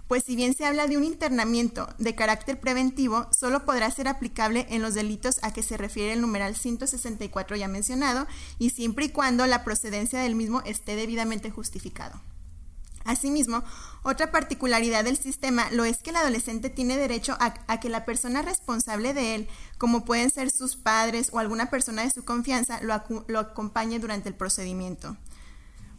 pues 0.08 0.24
si 0.24 0.36
bien 0.36 0.56
se 0.56 0.66
habla 0.66 0.88
de 0.88 0.98
un 0.98 1.04
internamiento 1.04 1.88
de 1.98 2.16
carácter 2.16 2.60
preventivo, 2.60 3.28
solo 3.32 3.66
podrá 3.66 3.90
ser 3.90 4.08
aplicable 4.08 4.68
en 4.70 4.82
los 4.82 4.94
delitos 4.94 5.40
a 5.42 5.52
que 5.52 5.64
se 5.64 5.78
refiere 5.78 6.14
el 6.14 6.22
numeral 6.22 6.56
164 6.56 7.56
ya 7.56 7.68
mencionado 7.68 8.28
y 8.60 8.70
siempre 8.70 9.06
y 9.06 9.10
cuando 9.10 9.48
la 9.48 9.64
procedencia 9.64 10.20
del 10.20 10.36
mismo 10.36 10.62
esté 10.62 10.96
debidamente 10.96 11.50
justificado. 11.50 12.22
Asimismo, 13.04 13.64
otra 14.02 14.32
particularidad 14.32 15.04
del 15.04 15.18
sistema 15.18 15.70
lo 15.72 15.86
es 15.86 16.02
que 16.02 16.10
el 16.10 16.16
adolescente 16.16 16.72
tiene 16.72 16.98
derecho 16.98 17.38
a, 17.40 17.80
que 17.80 17.90
la 17.90 18.04
persona 18.04 18.42
responsable 18.42 19.14
de 19.14 19.36
él, 19.36 19.48
como 19.78 20.06
pueden 20.06 20.32
ser 20.32 20.50
sus 20.50 20.76
padres 20.76 21.30
o 21.32 21.38
alguna 21.38 21.70
persona 21.70 22.02
de 22.02 22.10
su 22.10 22.26
confianza, 22.26 22.82
lo, 22.82 23.04
lo 23.28 23.40
acompañe 23.40 24.00
durante 24.00 24.30
el 24.30 24.36
procedimiento. 24.36 25.18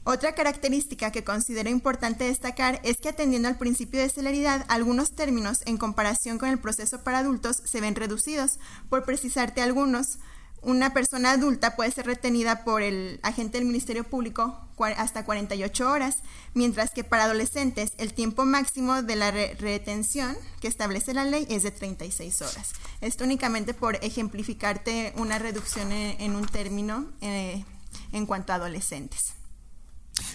Otra 0.09 0.37
característica 0.37 1.11
que 1.11 1.25
considero 1.25 1.69
importante 1.69 2.23
destacar 2.23 2.81
es 2.85 2.99
que 2.99 3.09
atendiendo 3.09 3.49
al 3.49 3.59
principio 3.59 4.01
de 4.01 4.09
celeridad, 4.09 4.65
algunos 4.69 5.11
términos 5.11 5.63
en 5.67 5.79
comparación 5.79 6.39
con 6.39 6.49
el 6.49 6.61
proceso 6.61 7.03
para 7.03 7.19
adultos 7.19 7.61
se 7.65 7.81
ven 7.81 7.97
reducidos. 7.97 8.61
Por 8.89 9.05
precisarte 9.05 9.63
algunos, 9.63 10.21
una 10.63 10.93
persona 10.93 11.33
adulta 11.33 11.75
puede 11.75 11.91
ser 11.91 12.07
retenida 12.07 12.63
por 12.63 12.83
el 12.83 13.19
agente 13.25 13.59
del 13.59 13.67
Ministerio 13.67 14.05
Público 14.05 14.57
hasta 14.97 15.25
48 15.25 15.91
horas, 15.91 16.19
mientras 16.55 16.93
que 16.93 17.03
para 17.03 17.25
adolescentes 17.25 17.91
el 17.99 18.15
tiempo 18.15 18.45
máximo 18.45 19.03
de 19.03 19.17
la 19.17 19.33
retención 19.33 20.37
que 20.61 20.69
establece 20.69 21.15
la 21.15 21.25
ley 21.25 21.49
es 21.51 21.65
de 21.65 21.73
36 21.73 22.43
horas. 22.43 22.75
Esto 23.01 23.25
únicamente 23.25 23.75
por 23.75 23.97
ejemplificarte 23.97 25.13
una 25.17 25.41
reducción 25.41 25.91
en, 25.91 26.37
un 26.37 26.47
término 26.47 27.11
eh, 27.23 27.65
en 28.13 28.25
cuanto 28.25 28.53
a 28.53 28.57
adolescentes. 28.57 29.35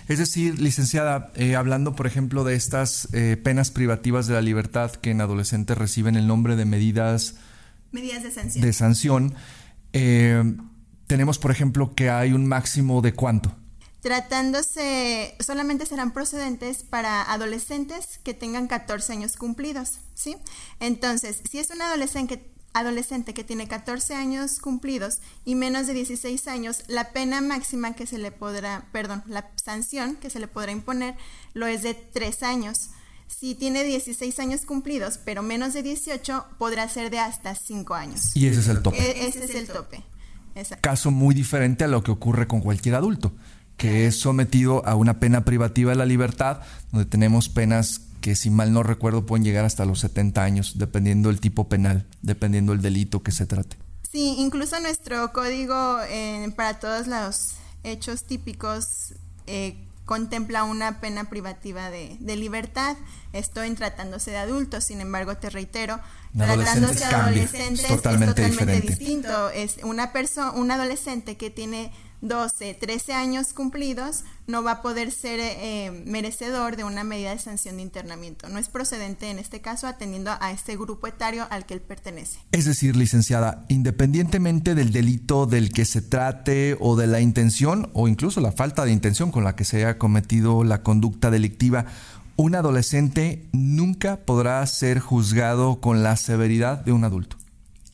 Es 0.07 0.19
decir, 0.19 0.59
licenciada, 0.59 1.31
eh, 1.35 1.55
hablando 1.55 1.95
por 1.95 2.07
ejemplo 2.07 2.43
de 2.43 2.55
estas 2.55 3.07
eh, 3.13 3.37
penas 3.41 3.71
privativas 3.71 4.27
de 4.27 4.33
la 4.33 4.41
libertad 4.41 4.91
que 4.91 5.11
en 5.11 5.21
adolescentes 5.21 5.77
reciben 5.77 6.15
el 6.15 6.27
nombre 6.27 6.55
de 6.55 6.65
medidas, 6.65 7.35
medidas 7.91 8.23
de 8.23 8.31
sanción, 8.31 8.65
de 8.65 8.73
sanción 8.73 9.35
eh, 9.93 10.43
tenemos, 11.07 11.39
por 11.39 11.51
ejemplo, 11.51 11.93
que 11.93 12.09
hay 12.09 12.33
un 12.33 12.47
máximo 12.47 13.01
de 13.01 13.13
cuánto. 13.13 13.55
Tratándose, 14.01 15.35
solamente 15.39 15.85
serán 15.85 16.11
procedentes 16.11 16.83
para 16.83 17.21
adolescentes 17.21 18.19
que 18.23 18.33
tengan 18.33 18.67
14 18.67 19.13
años 19.13 19.35
cumplidos, 19.35 19.99
¿sí? 20.15 20.37
Entonces, 20.79 21.41
si 21.49 21.59
es 21.59 21.69
un 21.69 21.81
adolescente, 21.81 22.50
adolescente 22.73 23.33
que 23.33 23.43
tiene 23.43 23.67
14 23.67 24.15
años 24.15 24.59
cumplidos 24.59 25.19
y 25.45 25.55
menos 25.55 25.87
de 25.87 25.93
16 25.93 26.47
años, 26.47 26.83
la 26.87 27.11
pena 27.11 27.41
máxima 27.41 27.93
que 27.93 28.05
se 28.05 28.17
le 28.17 28.31
podrá, 28.31 28.85
perdón, 28.91 29.23
la 29.27 29.49
sanción 29.55 30.15
que 30.15 30.29
se 30.29 30.39
le 30.39 30.47
podrá 30.47 30.71
imponer 30.71 31.15
lo 31.53 31.67
es 31.67 31.83
de 31.83 31.93
3 31.93 32.43
años. 32.43 32.89
Si 33.27 33.55
tiene 33.55 33.83
16 33.83 34.39
años 34.39 34.65
cumplidos, 34.65 35.17
pero 35.23 35.41
menos 35.41 35.73
de 35.73 35.83
18, 35.83 36.45
podrá 36.57 36.87
ser 36.89 37.09
de 37.09 37.19
hasta 37.19 37.55
5 37.55 37.93
años. 37.93 38.35
Y 38.35 38.47
ese 38.47 38.59
es 38.59 38.67
el 38.67 38.81
tope. 38.81 38.97
E-, 38.99 39.27
ese 39.27 39.45
es 39.45 39.55
el 39.55 39.67
tope. 39.67 40.03
Caso 40.81 41.11
muy 41.11 41.33
diferente 41.33 41.85
a 41.85 41.87
lo 41.87 42.03
que 42.03 42.11
ocurre 42.11 42.47
con 42.47 42.59
cualquier 42.59 42.95
adulto, 42.95 43.33
que 43.77 44.07
es 44.07 44.17
sometido 44.17 44.85
a 44.85 44.95
una 44.95 45.19
pena 45.19 45.45
privativa 45.45 45.91
de 45.91 45.97
la 45.97 46.05
libertad, 46.05 46.61
donde 46.91 47.05
tenemos 47.05 47.47
penas 47.47 48.01
que 48.21 48.35
si 48.35 48.49
mal 48.49 48.71
no 48.71 48.83
recuerdo 48.83 49.25
pueden 49.25 49.43
llegar 49.43 49.65
hasta 49.65 49.83
los 49.85 49.99
70 49.99 50.43
años, 50.43 50.77
dependiendo 50.77 51.29
del 51.29 51.41
tipo 51.41 51.67
penal, 51.67 52.07
dependiendo 52.21 52.71
del 52.71 52.81
delito 52.81 53.23
que 53.23 53.31
se 53.31 53.45
trate. 53.45 53.77
Sí, 54.09 54.35
incluso 54.37 54.79
nuestro 54.79 55.31
código 55.33 55.99
eh, 56.07 56.51
para 56.55 56.79
todos 56.79 57.07
los 57.07 57.55
hechos 57.83 58.23
típicos 58.23 59.15
eh, 59.47 59.87
contempla 60.05 60.63
una 60.63 60.99
pena 60.99 61.29
privativa 61.29 61.89
de, 61.89 62.17
libertad. 62.35 62.97
Esto 63.31 63.63
en 63.63 63.75
tratándose 63.75 64.31
de 64.31 64.37
adultos, 64.37 64.83
sin 64.83 64.99
embargo, 64.99 65.37
te 65.37 65.49
reitero, 65.49 65.99
tratándose 66.35 66.99
de 66.99 67.05
adolescentes 67.05 67.89
es 67.89 68.01
totalmente 68.01 68.81
distinto. 68.81 69.49
Es 69.51 69.77
una 69.83 70.11
persona, 70.11 70.51
un 70.51 70.69
adolescente 70.71 71.37
que 71.37 71.49
tiene 71.49 71.93
12, 72.21 72.75
13 72.75 73.13
años 73.13 73.53
cumplidos, 73.53 74.23
no 74.47 74.63
va 74.63 74.71
a 74.71 74.81
poder 74.81 75.11
ser 75.11 75.39
eh, 75.41 76.03
merecedor 76.05 76.75
de 76.75 76.83
una 76.83 77.03
medida 77.03 77.31
de 77.31 77.39
sanción 77.39 77.77
de 77.77 77.83
internamiento. 77.83 78.47
No 78.49 78.59
es 78.59 78.69
procedente 78.69 79.29
en 79.29 79.39
este 79.39 79.61
caso 79.61 79.87
atendiendo 79.87 80.31
a 80.39 80.51
este 80.51 80.77
grupo 80.77 81.07
etario 81.07 81.47
al 81.49 81.65
que 81.65 81.73
él 81.73 81.81
pertenece. 81.81 82.39
Es 82.51 82.65
decir, 82.65 82.95
licenciada, 82.95 83.65
independientemente 83.69 84.75
del 84.75 84.91
delito 84.91 85.45
del 85.45 85.71
que 85.71 85.85
se 85.85 86.01
trate 86.01 86.77
o 86.79 86.95
de 86.95 87.07
la 87.07 87.21
intención 87.21 87.89
o 87.93 88.07
incluso 88.07 88.41
la 88.41 88.51
falta 88.51 88.85
de 88.85 88.91
intención 88.91 89.31
con 89.31 89.43
la 89.43 89.55
que 89.55 89.65
se 89.65 89.77
haya 89.77 89.97
cometido 89.97 90.63
la 90.63 90.83
conducta 90.83 91.31
delictiva, 91.31 91.85
un 92.35 92.55
adolescente 92.55 93.47
nunca 93.51 94.17
podrá 94.17 94.65
ser 94.65 94.99
juzgado 94.99 95.79
con 95.79 96.03
la 96.03 96.15
severidad 96.17 96.79
de 96.79 96.91
un 96.91 97.03
adulto. 97.03 97.40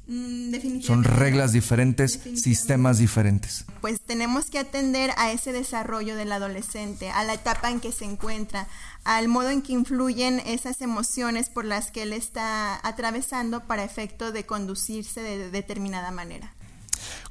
Mm, 0.08 0.82
Son 0.82 1.04
reglas 1.04 1.52
diferentes, 1.52 2.20
sistemas 2.36 2.98
diferentes. 2.98 3.66
Pues 3.82 4.00
tenemos 4.00 4.50
que 4.50 4.60
atender 4.60 5.12
a 5.18 5.32
ese 5.32 5.52
desarrollo 5.52 6.16
del 6.16 6.32
adolescente, 6.32 7.10
a 7.10 7.26
la 7.26 7.34
etapa 7.34 7.70
en 7.70 7.82
que 7.82 7.92
se 7.92 8.06
encuentra, 8.06 8.68
al 9.04 9.28
modo 9.28 9.50
en 9.50 9.62
que 9.62 9.74
influyen 9.74 10.40
esas 10.46 10.82
emociones 10.82 11.50
por 11.50 11.66
las 11.66 11.92
que 11.92 12.04
él 12.04 12.14
está 12.14 12.80
atravesando 12.88 13.66
para 13.66 13.84
efecto 13.84 14.32
de 14.32 14.46
conducirse 14.46 15.22
de 15.22 15.52
determinada 15.52 16.12
manera. 16.12 16.54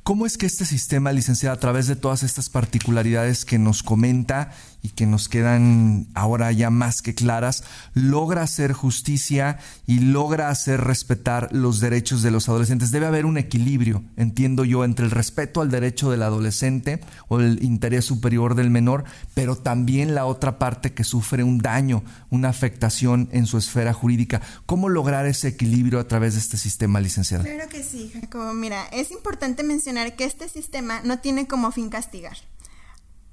¿Cómo 0.03 0.25
es 0.25 0.39
que 0.39 0.47
este 0.47 0.65
sistema, 0.65 1.11
licenciada, 1.11 1.57
a 1.57 1.59
través 1.59 1.89
de 1.89 1.97
todas 1.97 2.23
estas 2.23 2.49
particularidades 2.49 3.45
que 3.45 3.59
nos 3.59 3.83
comenta 3.83 4.53
y 4.87 4.91
que 4.91 5.05
nos 5.05 5.29
quedan 5.29 6.07
ahora 6.15 6.53
ya 6.53 6.71
más 6.71 7.03
que 7.03 7.13
claras, 7.13 7.65
logra 7.93 8.43
hacer 8.43 8.73
justicia 8.73 9.59
y 9.85 9.99
logra 9.99 10.49
hacer 10.49 10.81
respetar 10.81 11.49
los 11.51 11.81
derechos 11.81 12.23
de 12.23 12.31
los 12.31 12.49
adolescentes? 12.49 12.93
Debe 12.93 13.07
haber 13.07 13.27
un 13.27 13.37
equilibrio, 13.37 14.05
entiendo 14.17 14.65
yo, 14.65 14.85
entre 14.85 15.05
el 15.05 15.11
respeto 15.11 15.61
al 15.61 15.73
derecho 15.73 16.09
del 16.09 16.23
adolescente 16.23 17.01
o 17.27 17.41
el 17.41 17.65
interés 17.65 18.05
superior 18.05 18.55
del 18.55 18.71
menor, 18.71 19.03
pero 19.35 19.57
también 19.57 20.15
la 20.15 20.25
otra 20.25 20.57
parte 20.61 20.95
que 20.95 21.03
sufre 21.03 21.43
un 21.43 21.59
daño, 21.59 22.05
una 22.31 22.49
afectación 22.49 23.29
en 23.33 23.47
su 23.47 23.59
esfera 23.59 23.93
jurídica. 23.93 24.41
¿Cómo 24.67 24.89
lograr 24.89 25.27
ese 25.27 25.49
equilibrio 25.49 25.99
a 25.99 26.07
través 26.07 26.35
de 26.35 26.41
este 26.41 26.59
sistema, 26.59 27.01
licenciada? 27.01 27.43
Claro 27.43 27.69
que 27.69 27.83
sí, 27.83 28.13
Jacobo. 28.15 28.53
Mira, 28.53 28.85
es 28.93 29.11
importante 29.11 29.65
mencionar 29.65 30.15
que 30.15 30.25
este 30.25 30.49
sistema 30.49 31.01
no 31.03 31.19
tiene 31.19 31.49
como 31.49 31.73
fin 31.73 31.89
castigar. 31.89 32.37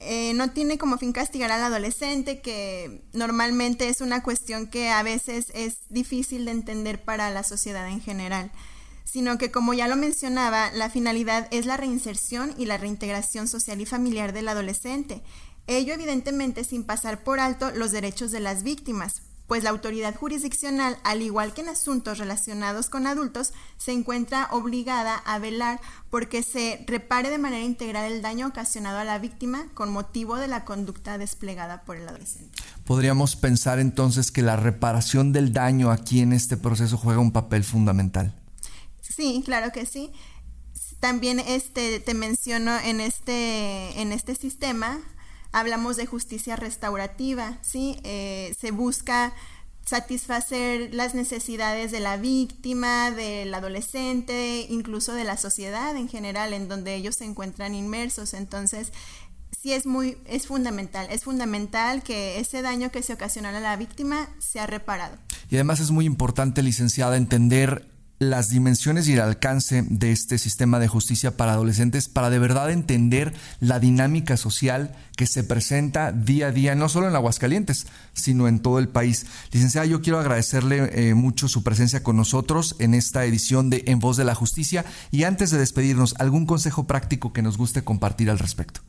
Eh, 0.05 0.33
no 0.33 0.51
tiene 0.51 0.77
como 0.77 0.97
fin 0.97 1.13
castigar 1.13 1.49
al 1.51 1.61
adolescente, 1.61 2.41
que 2.41 3.03
normalmente 3.13 3.87
es 3.87 4.01
una 4.01 4.21
cuestión 4.21 4.67
que 4.67 4.89
a 4.89 5.01
veces 5.01 5.47
es 5.55 5.77
difícil 5.89 6.43
de 6.43 6.51
entender 6.51 7.01
para 7.03 7.29
la 7.29 7.43
sociedad 7.43 7.87
en 7.87 8.01
general, 8.01 8.51
sino 9.05 9.37
que 9.37 9.49
como 9.49 9.73
ya 9.73 9.87
lo 9.87 9.95
mencionaba, 9.95 10.71
la 10.71 10.89
finalidad 10.89 11.47
es 11.51 11.65
la 11.65 11.77
reinserción 11.77 12.53
y 12.57 12.65
la 12.65 12.77
reintegración 12.77 13.47
social 13.47 13.79
y 13.79 13.85
familiar 13.85 14.33
del 14.33 14.49
adolescente. 14.49 15.21
Ello 15.67 15.93
evidentemente 15.93 16.65
sin 16.65 16.83
pasar 16.83 17.23
por 17.23 17.39
alto 17.39 17.71
los 17.71 17.91
derechos 17.91 18.31
de 18.31 18.41
las 18.41 18.63
víctimas, 18.63 19.21
pues 19.53 19.63
la 19.63 19.69
autoridad 19.69 20.15
jurisdiccional, 20.15 20.97
al 21.03 21.21
igual 21.21 21.53
que 21.53 21.61
en 21.61 21.69
asuntos 21.69 22.17
relacionados 22.17 22.89
con 22.89 23.05
adultos, 23.05 23.53
se 23.77 23.91
encuentra 23.91 24.47
obligada 24.49 25.15
a 25.15 25.37
velar 25.37 25.79
porque 26.09 26.41
se 26.41 26.83
repare 26.87 27.29
de 27.29 27.37
manera 27.37 27.63
integral 27.63 28.11
el 28.11 28.23
daño 28.23 28.47
ocasionado 28.47 28.97
a 28.97 29.03
la 29.03 29.19
víctima 29.19 29.67
con 29.75 29.91
motivo 29.91 30.37
de 30.37 30.47
la 30.47 30.65
conducta 30.65 31.19
desplegada 31.19 31.83
por 31.83 31.97
el 31.97 32.07
adolescente. 32.07 32.49
Podríamos 32.83 33.35
pensar 33.35 33.77
entonces 33.77 34.31
que 34.31 34.41
la 34.41 34.55
reparación 34.55 35.33
del 35.33 35.53
daño 35.53 35.91
aquí 35.91 36.21
en 36.21 36.33
este 36.33 36.57
proceso 36.57 36.97
juega 36.97 37.19
un 37.19 37.31
papel 37.31 37.63
fundamental. 37.63 38.33
Sí, 39.01 39.43
claro 39.45 39.71
que 39.71 39.85
sí. 39.85 40.09
También 40.99 41.39
este, 41.39 41.99
te 41.99 42.15
menciono 42.15 42.75
en 42.79 42.99
este, 42.99 44.01
en 44.01 44.13
este 44.13 44.33
sistema 44.33 44.99
hablamos 45.53 45.95
de 45.95 46.05
justicia 46.05 46.57
restaurativa, 46.57 47.57
¿sí? 47.61 47.97
Eh, 48.03 48.53
se 48.59 48.71
busca 48.71 49.33
satisfacer 49.85 50.93
las 50.93 51.13
necesidades 51.13 51.91
de 51.91 51.99
la 51.99 52.17
víctima, 52.17 53.11
del 53.11 53.53
adolescente, 53.53 54.65
incluso 54.69 55.13
de 55.13 55.23
la 55.23 55.37
sociedad 55.37 55.95
en 55.95 56.09
general, 56.09 56.53
en 56.53 56.67
donde 56.67 56.95
ellos 56.95 57.15
se 57.15 57.25
encuentran 57.25 57.75
inmersos. 57.75 58.33
Entonces, 58.33 58.91
sí 59.61 59.73
es 59.73 59.85
muy, 59.85 60.17
es 60.25 60.47
fundamental, 60.47 61.07
es 61.09 61.23
fundamental 61.23 62.01
que 62.01 62.39
ese 62.39 62.61
daño 62.61 62.91
que 62.91 63.03
se 63.03 63.13
ocasiona 63.13 63.55
a 63.55 63.59
la 63.59 63.75
víctima 63.75 64.29
sea 64.39 64.67
reparado. 64.67 65.17
Y 65.49 65.55
además 65.55 65.79
es 65.79 65.91
muy 65.91 66.05
importante, 66.05 66.63
licenciada, 66.63 67.15
entender 67.15 67.92
las 68.29 68.49
dimensiones 68.49 69.07
y 69.07 69.13
el 69.13 69.19
alcance 69.19 69.83
de 69.87 70.11
este 70.11 70.37
sistema 70.37 70.79
de 70.79 70.87
justicia 70.87 71.37
para 71.37 71.53
adolescentes 71.53 72.07
para 72.07 72.29
de 72.29 72.39
verdad 72.39 72.71
entender 72.71 73.33
la 73.59 73.79
dinámica 73.79 74.37
social 74.37 74.95
que 75.15 75.27
se 75.27 75.43
presenta 75.43 76.11
día 76.11 76.47
a 76.47 76.51
día, 76.51 76.75
no 76.75 76.89
solo 76.89 77.07
en 77.07 77.15
Aguascalientes, 77.15 77.87
sino 78.13 78.47
en 78.47 78.59
todo 78.59 78.79
el 78.79 78.87
país. 78.87 79.25
Licenciada, 79.51 79.85
yo 79.85 80.01
quiero 80.01 80.19
agradecerle 80.19 81.09
eh, 81.09 81.13
mucho 81.13 81.47
su 81.47 81.63
presencia 81.63 82.03
con 82.03 82.17
nosotros 82.17 82.75
en 82.79 82.93
esta 82.93 83.25
edición 83.25 83.69
de 83.69 83.83
En 83.87 83.99
Voz 83.99 84.17
de 84.17 84.25
la 84.25 84.35
Justicia 84.35 84.85
y 85.11 85.23
antes 85.23 85.51
de 85.51 85.59
despedirnos, 85.59 86.15
¿algún 86.19 86.45
consejo 86.45 86.85
práctico 86.85 87.33
que 87.33 87.41
nos 87.41 87.57
guste 87.57 87.83
compartir 87.83 88.29
al 88.29 88.39
respecto? 88.39 88.81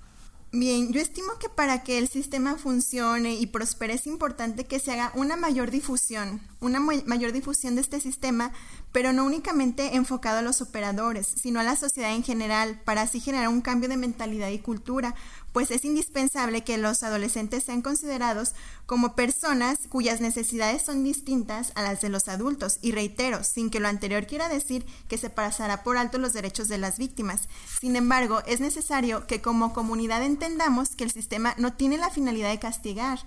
Bien, 0.57 0.93
yo 0.93 1.01
estimo 1.01 1.37
que 1.41 1.49
para 1.49 1.83
que 1.83 1.99
el 1.99 2.07
sistema 2.07 2.55
funcione 2.55 3.35
y 3.35 3.49
prospere 3.49 3.95
es 3.95 4.07
importante 4.07 4.67
que 4.67 4.79
se 4.79 4.93
haga 4.93 5.11
una 5.17 5.35
mayor 5.35 5.73
difusión, 5.73 6.41
una 6.61 6.79
mayor 6.79 7.33
difusión 7.33 7.75
de 7.75 7.81
este 7.81 7.99
sistema, 7.99 8.53
pero 8.93 9.13
no 9.13 9.25
únicamente 9.25 9.97
enfocado 9.97 10.39
a 10.39 10.43
los 10.43 10.63
operadores, 10.63 11.27
sino 11.27 11.59
a 11.59 11.65
la 11.65 11.75
sociedad 11.75 12.15
en 12.15 12.23
general, 12.23 12.81
para 12.85 13.03
así 13.03 13.19
generar 13.19 13.49
un 13.49 13.63
cambio 13.63 13.89
de 13.89 13.97
mentalidad 13.97 14.51
y 14.51 14.61
cultura, 14.61 15.17
pues 15.55 15.71
es 15.71 15.85
indispensable 15.85 16.65
que 16.65 16.79
los 16.79 17.05
adolescentes 17.05 17.63
sean 17.63 17.81
considerados 17.81 18.55
como 18.87 19.15
personas 19.15 19.79
cuyas 19.89 20.21
necesidades 20.21 20.83
son 20.83 21.05
distintas 21.05 21.71
a 21.77 21.83
las 21.83 22.01
de 22.01 22.09
los 22.09 22.27
adultos, 22.27 22.81
y 22.83 22.91
reitero, 22.91 23.45
sin 23.45 23.71
que 23.71 23.79
lo 23.79 23.87
anterior 23.87 24.27
quiera 24.27 24.49
decir 24.49 24.85
que 25.07 25.17
se 25.17 25.31
pasará 25.31 25.85
por 25.85 25.97
alto 25.97 26.19
los 26.19 26.33
derechos 26.33 26.67
de 26.67 26.79
las 26.79 26.99
víctimas. 26.99 27.49
Sin 27.81 27.95
embargo, 27.95 28.43
es 28.49 28.59
necesario 28.59 29.29
que 29.29 29.41
como 29.41 29.73
comunidad 29.73 30.25
entendamos 30.25 30.97
que 30.97 31.05
el 31.05 31.13
sistema 31.13 31.55
no 31.57 31.73
tiene 31.73 31.99
la 31.99 32.11
finalidad 32.11 32.51
de 32.51 32.59
castigar, 32.59 33.21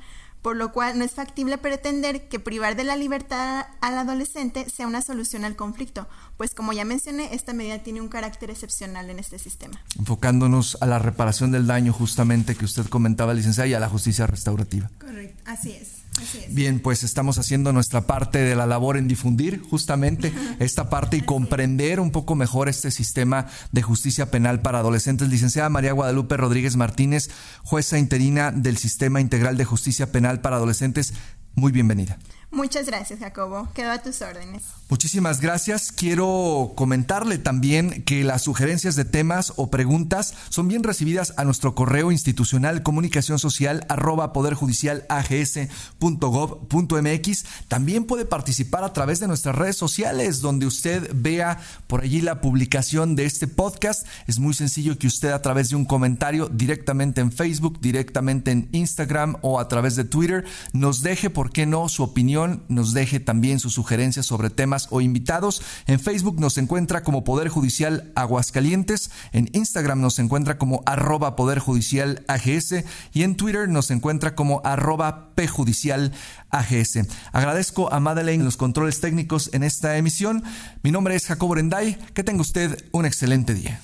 por 0.47 0.55
lo 0.55 0.71
cual 0.71 0.97
no 0.97 1.03
es 1.03 1.11
factible 1.11 1.57
pretender 1.57 2.29
que 2.29 2.39
privar 2.39 2.77
de 2.77 2.85
la 2.85 2.95
libertad 2.95 3.65
al 3.81 3.97
adolescente 3.97 4.69
sea 4.69 4.87
una 4.87 5.01
solución 5.01 5.43
al 5.43 5.57
conflicto, 5.57 6.07
pues 6.37 6.53
como 6.53 6.71
ya 6.71 6.85
mencioné, 6.85 7.35
esta 7.35 7.51
medida 7.51 7.79
tiene 7.79 7.99
un 7.99 8.07
carácter 8.07 8.49
excepcional 8.49 9.09
en 9.09 9.19
este 9.19 9.39
sistema. 9.39 9.83
Enfocándonos 9.99 10.77
a 10.79 10.85
la 10.85 10.99
reparación 10.99 11.51
del 11.51 11.67
daño 11.67 11.91
justamente 11.91 12.55
que 12.55 12.63
usted 12.63 12.85
comentaba, 12.85 13.33
licenciada, 13.33 13.67
y 13.67 13.73
a 13.73 13.81
la 13.81 13.89
justicia 13.89 14.25
restaurativa. 14.25 14.89
Correcto, 15.01 15.43
así 15.45 15.73
es. 15.73 15.96
Bien, 16.49 16.79
pues 16.79 17.03
estamos 17.03 17.37
haciendo 17.37 17.73
nuestra 17.73 18.01
parte 18.01 18.39
de 18.39 18.55
la 18.55 18.65
labor 18.65 18.97
en 18.97 19.07
difundir 19.07 19.61
justamente 19.61 20.33
esta 20.59 20.89
parte 20.89 21.17
y 21.17 21.21
comprender 21.21 21.99
un 21.99 22.11
poco 22.11 22.35
mejor 22.35 22.69
este 22.69 22.91
sistema 22.91 23.47
de 23.71 23.81
justicia 23.81 24.31
penal 24.31 24.61
para 24.61 24.79
adolescentes. 24.79 25.29
Licenciada 25.29 25.69
María 25.69 25.93
Guadalupe 25.93 26.37
Rodríguez 26.37 26.75
Martínez, 26.75 27.29
jueza 27.63 27.97
interina 27.97 28.51
del 28.51 28.77
Sistema 28.77 29.21
Integral 29.21 29.57
de 29.57 29.65
Justicia 29.65 30.11
Penal 30.11 30.41
para 30.41 30.57
Adolescentes, 30.57 31.13
muy 31.55 31.71
bienvenida. 31.71 32.19
Muchas 32.49 32.85
gracias, 32.85 33.19
Jacobo. 33.19 33.67
Quedo 33.73 33.91
a 33.91 33.97
tus 33.97 34.21
órdenes. 34.21 34.63
Muchísimas 34.89 35.41
gracias. 35.41 35.91
Quiero 35.91 36.71
comentarle 36.77 37.37
también 37.37 38.03
que 38.03 38.23
las 38.23 38.41
sugerencias 38.43 38.95
de 38.95 39.03
temas 39.03 39.51
o 39.57 39.69
preguntas 39.69 40.33
son 40.47 40.69
bien 40.69 40.83
recibidas 40.83 41.33
a 41.35 41.43
nuestro 41.43 41.75
correo 41.75 42.09
institucional 42.09 42.83
comunicación 42.83 43.37
social 43.37 43.85
arroba. 43.89 44.31
También 47.67 48.05
puede 48.05 48.25
participar 48.25 48.83
a 48.85 48.93
través 48.93 49.19
de 49.19 49.27
nuestras 49.27 49.55
redes 49.55 49.75
sociales 49.75 50.39
donde 50.39 50.65
usted 50.65 51.11
vea 51.13 51.59
por 51.87 52.01
allí 52.01 52.21
la 52.21 52.39
publicación 52.39 53.17
de 53.17 53.25
este 53.25 53.47
podcast. 53.47 54.07
Es 54.25 54.39
muy 54.39 54.53
sencillo 54.53 54.97
que 54.97 55.07
usted 55.07 55.31
a 55.31 55.41
través 55.41 55.69
de 55.69 55.75
un 55.75 55.83
comentario 55.83 56.47
directamente 56.47 57.19
en 57.19 57.33
Facebook, 57.33 57.81
directamente 57.81 58.51
en 58.51 58.69
Instagram 58.71 59.35
o 59.41 59.59
a 59.59 59.67
través 59.67 59.97
de 59.97 60.05
Twitter 60.05 60.45
nos 60.71 61.01
deje, 61.01 61.29
¿por 61.29 61.51
qué 61.51 61.65
no?, 61.65 61.89
su 61.89 62.03
nos 62.67 62.93
deje 62.93 63.19
también 63.19 63.59
sus 63.59 63.73
sugerencias 63.73 64.25
sobre 64.25 64.49
temas 64.49 64.87
o 64.89 65.01
invitados. 65.01 65.61
En 65.85 65.99
Facebook 65.99 66.39
nos 66.39 66.57
encuentra 66.57 67.03
como 67.03 67.23
Poder 67.23 67.49
Judicial 67.49 68.11
Aguascalientes, 68.15 69.11
en 69.31 69.49
Instagram 69.53 70.01
nos 70.01 70.19
encuentra 70.19 70.57
como 70.57 70.83
arroba 70.85 71.35
Poder 71.35 71.59
Judicial 71.59 72.23
AGS 72.27 72.83
y 73.13 73.23
en 73.23 73.35
Twitter 73.35 73.69
nos 73.69 73.91
encuentra 73.91 74.35
como 74.35 74.61
arroba 74.63 75.33
PJudicial 75.35 76.13
AGS. 76.49 76.99
Agradezco 77.31 77.91
a 77.91 77.99
Madeleine 77.99 78.43
los 78.43 78.57
controles 78.57 78.99
técnicos 78.99 79.49
en 79.53 79.63
esta 79.63 79.97
emisión. 79.97 80.43
Mi 80.83 80.91
nombre 80.91 81.15
es 81.15 81.25
Jacobo 81.25 81.55
Renday. 81.55 81.97
Que 82.13 82.23
tenga 82.23 82.41
usted 82.41 82.85
un 82.91 83.05
excelente 83.05 83.53
día. 83.53 83.79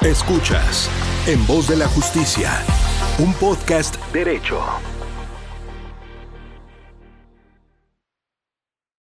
Escuchas 0.00 0.88
En 1.26 1.44
Voz 1.46 1.68
de 1.68 1.76
la 1.76 1.88
Justicia, 1.88 2.52
un 3.18 3.34
podcast 3.34 3.96
derecho. 4.12 4.60